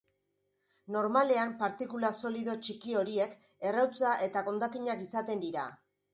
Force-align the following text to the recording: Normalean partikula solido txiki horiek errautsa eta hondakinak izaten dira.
Normalean 0.95 1.53
partikula 1.59 2.11
solido 2.21 2.57
txiki 2.63 2.97
horiek 3.03 3.37
errautsa 3.73 4.15
eta 4.31 4.45
hondakinak 4.55 5.07
izaten 5.07 5.47
dira. 5.47 5.69